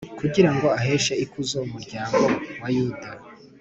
[0.19, 2.23] Kugira ngo aheshe ikuzo umuryango
[2.61, 3.09] wa yuda